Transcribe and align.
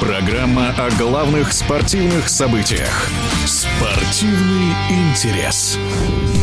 Программа 0.00 0.70
о 0.78 0.90
главных 0.98 1.52
спортивных 1.52 2.30
событиях. 2.30 3.10
Спортивный 3.46 4.72
интерес. 4.88 5.76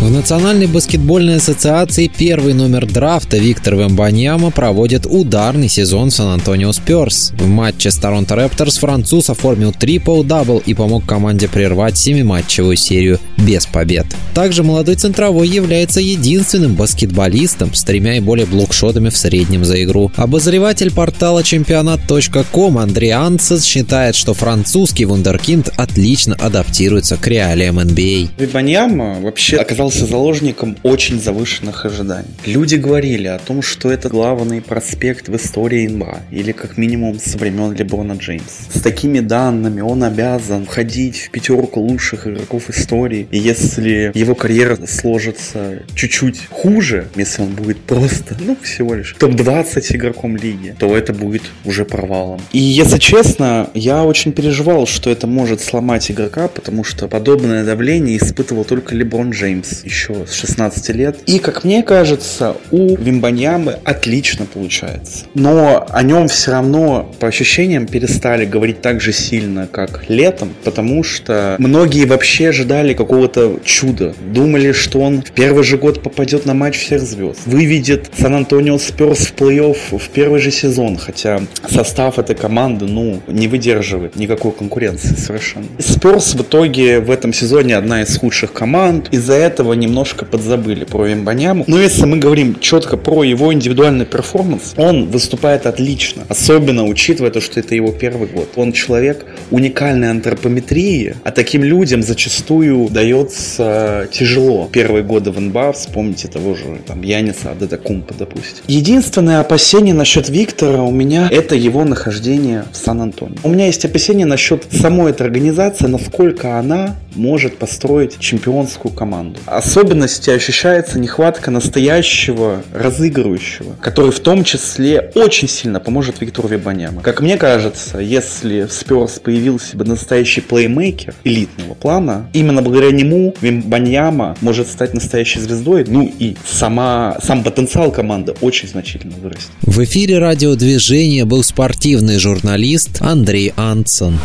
В 0.00 0.10
Национальной 0.10 0.66
баскетбольной 0.66 1.36
ассоциации 1.36 2.08
первый 2.14 2.52
номер 2.52 2.84
драфта 2.84 3.38
Виктор 3.38 3.76
Вембаньяма 3.76 4.50
проводит 4.50 5.06
ударный 5.06 5.68
сезон 5.68 6.10
Сан-Антонио 6.10 6.72
Спёрс. 6.72 7.30
В 7.38 7.46
матче 7.46 7.92
с 7.92 7.96
Торонто 7.96 8.34
Рэпторс 8.34 8.78
француз 8.78 9.30
оформил 9.30 9.72
трипл-дабл 9.72 10.58
и 10.58 10.74
помог 10.74 11.06
команде 11.06 11.48
прервать 11.48 11.96
семиматчевую 11.96 12.76
серию 12.76 13.20
без 13.46 13.66
побед. 13.66 14.06
Также 14.34 14.62
молодой 14.62 14.96
центровой 14.96 15.48
является 15.48 16.00
единственным 16.00 16.74
баскетболистом 16.74 17.74
с 17.74 17.84
тремя 17.84 18.16
и 18.16 18.20
более 18.20 18.46
блокшотами 18.46 19.08
в 19.08 19.16
среднем 19.16 19.64
за 19.64 19.82
игру. 19.84 20.10
Обозреватель 20.16 20.92
портала 20.92 21.42
чемпионат.ком 21.42 22.78
Андрей 22.78 23.10
Антсон 23.10 23.64
считает, 23.64 24.16
что 24.16 24.34
французский 24.34 25.04
вундеркинд 25.04 25.70
отлично 25.76 26.34
адаптируется 26.34 27.16
к 27.16 27.26
реалиям 27.26 27.78
NBA. 27.78 28.30
Вебаньяма 28.38 29.20
вообще 29.20 29.58
оказался 29.58 30.06
заложником 30.06 30.76
очень 30.82 31.20
завышенных 31.20 31.84
ожиданий. 31.84 32.28
Люди 32.44 32.76
говорили 32.76 33.28
о 33.28 33.38
том, 33.38 33.62
что 33.62 33.90
это 33.90 34.08
главный 34.08 34.60
проспект 34.60 35.28
в 35.28 35.36
истории 35.36 35.86
НБА, 35.86 36.20
или 36.30 36.52
как 36.52 36.76
минимум 36.76 37.18
со 37.18 37.38
времен 37.38 37.72
Леброна 37.72 38.12
Джеймса. 38.14 38.64
С 38.72 38.80
такими 38.80 39.20
данными 39.20 39.80
он 39.80 40.02
обязан 40.02 40.64
входить 40.66 41.18
в 41.18 41.30
пятерку 41.30 41.80
лучших 41.80 42.26
игроков 42.26 42.70
истории, 42.70 43.28
и 43.34 43.38
если 43.38 44.12
его 44.14 44.36
карьера 44.36 44.78
сложится 44.86 45.82
чуть-чуть 45.96 46.46
хуже, 46.50 47.08
если 47.16 47.42
он 47.42 47.48
будет 47.48 47.80
просто, 47.80 48.36
ну, 48.38 48.56
всего 48.62 48.94
лишь 48.94 49.16
топ-20 49.18 49.96
игроком 49.96 50.36
лиги, 50.36 50.76
то 50.78 50.96
это 50.96 51.12
будет 51.12 51.42
уже 51.64 51.84
провалом. 51.84 52.40
И 52.52 52.60
если 52.60 52.98
честно, 52.98 53.70
я 53.74 54.04
очень 54.04 54.30
переживал, 54.30 54.86
что 54.86 55.10
это 55.10 55.26
может 55.26 55.60
сломать 55.60 56.12
игрока, 56.12 56.46
потому 56.46 56.84
что 56.84 57.08
подобное 57.08 57.64
давление 57.64 58.18
испытывал 58.18 58.64
только 58.64 58.94
Леброн 58.94 59.30
Джеймс 59.30 59.82
еще 59.82 60.26
с 60.28 60.34
16 60.34 60.90
лет. 60.90 61.18
И, 61.26 61.40
как 61.40 61.64
мне 61.64 61.82
кажется, 61.82 62.56
у 62.70 62.94
Вимбаньямы 62.96 63.80
отлично 63.82 64.46
получается. 64.46 65.24
Но 65.34 65.84
о 65.90 66.02
нем 66.04 66.28
все 66.28 66.52
равно, 66.52 67.12
по 67.18 67.26
ощущениям, 67.26 67.88
перестали 67.88 68.44
говорить 68.44 68.80
так 68.80 69.00
же 69.00 69.12
сильно, 69.12 69.66
как 69.66 70.04
летом, 70.08 70.54
потому 70.62 71.02
что 71.02 71.56
многие 71.58 72.04
вообще 72.04 72.50
ожидали 72.50 72.94
какого-то 73.28 73.64
чуда. 73.64 74.14
Думали, 74.32 74.72
что 74.72 75.00
он 75.00 75.22
в 75.22 75.30
первый 75.32 75.64
же 75.64 75.76
год 75.78 76.02
попадет 76.02 76.46
на 76.46 76.54
матч 76.54 76.78
всех 76.78 77.00
звезд. 77.00 77.40
Выведет 77.46 78.10
Сан-Антонио 78.18 78.78
Сперс 78.78 79.26
в 79.26 79.34
плей-офф 79.34 79.98
в 79.98 80.08
первый 80.10 80.40
же 80.40 80.50
сезон, 80.50 80.96
хотя 80.96 81.40
состав 81.68 82.18
этой 82.18 82.36
команды, 82.36 82.86
ну, 82.86 83.20
не 83.26 83.48
выдерживает 83.48 84.16
никакой 84.16 84.52
конкуренции 84.52 85.14
совершенно. 85.14 85.66
Сперс 85.78 86.34
в 86.34 86.42
итоге 86.42 87.00
в 87.00 87.10
этом 87.10 87.32
сезоне 87.32 87.76
одна 87.76 88.02
из 88.02 88.16
худших 88.16 88.52
команд. 88.52 89.08
Из-за 89.10 89.34
этого 89.34 89.72
немножко 89.72 90.24
подзабыли 90.24 90.84
про 90.84 91.06
Вимбаняму. 91.06 91.64
Но 91.66 91.80
если 91.80 92.04
мы 92.04 92.18
говорим 92.18 92.58
четко 92.60 92.96
про 92.96 93.24
его 93.24 93.52
индивидуальный 93.52 94.06
перформанс, 94.06 94.74
он 94.76 95.06
выступает 95.06 95.66
отлично. 95.66 96.24
Особенно 96.28 96.84
учитывая 96.84 97.30
то, 97.30 97.40
что 97.40 97.60
это 97.60 97.74
его 97.74 97.92
первый 97.92 98.28
год. 98.28 98.50
Он 98.56 98.72
человек 98.72 99.24
уникальной 99.50 100.10
антропометрии, 100.10 101.16
а 101.24 101.30
таким 101.30 101.64
людям 101.64 102.02
зачастую 102.02 102.88
дается 103.04 104.08
тяжело. 104.10 104.68
Первые 104.72 105.04
годы 105.04 105.30
в 105.30 105.38
НБА, 105.38 105.72
вспомните 105.72 106.28
того 106.28 106.54
же 106.54 106.64
там 106.86 107.02
Яниса 107.02 107.50
Адетакумпа, 107.50 108.14
допустим. 108.18 108.64
Единственное 108.66 109.40
опасение 109.40 109.94
насчет 109.94 110.28
Виктора 110.28 110.82
у 110.82 110.90
меня 110.90 111.28
это 111.30 111.54
его 111.54 111.84
нахождение 111.84 112.64
в 112.72 112.76
Сан-Антонио. 112.76 113.36
У 113.42 113.48
меня 113.50 113.66
есть 113.66 113.84
опасения 113.84 114.24
насчет 114.24 114.64
самой 114.72 115.10
этой 115.10 115.26
организации, 115.26 115.86
насколько 115.86 116.58
она 116.58 116.96
может 117.14 117.58
построить 117.58 118.18
чемпионскую 118.18 118.92
команду. 118.92 119.38
Особенности 119.46 120.30
ощущается 120.30 120.98
нехватка 120.98 121.50
настоящего 121.50 122.62
разыгрывающего, 122.72 123.76
который 123.80 124.10
в 124.10 124.20
том 124.20 124.44
числе 124.44 125.12
очень 125.14 125.48
сильно 125.48 125.78
поможет 125.78 126.20
Виктору 126.20 126.48
Вебаняма. 126.48 127.02
Как 127.02 127.20
мне 127.20 127.36
кажется, 127.36 127.98
если 127.98 128.64
в 128.64 128.72
Спёрс 128.72 129.18
появился 129.18 129.76
бы 129.76 129.84
настоящий 129.84 130.40
плеймейкер 130.40 131.14
элитного 131.24 131.74
плана, 131.74 132.28
именно 132.32 132.62
благодаря 132.62 132.90
нему 132.94 133.34
Вебаньяма 133.40 134.36
может 134.40 134.68
стать 134.68 134.94
настоящей 134.94 135.40
звездой, 135.40 135.84
ну 135.86 136.10
и 136.18 136.36
сама, 136.46 137.18
сам 137.22 137.42
потенциал 137.42 137.90
команды 137.90 138.34
очень 138.40 138.68
значительно 138.68 139.14
вырастет. 139.20 139.50
В 139.62 139.82
эфире 139.84 140.18
радиодвижения 140.18 141.24
был 141.24 141.42
спортивный 141.42 142.18
журналист 142.18 143.00
Андрей 143.00 143.52
Ансон. 143.56 144.18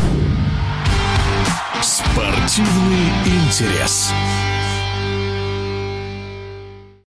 Спортивный 1.82 3.10
интерес. 3.26 4.12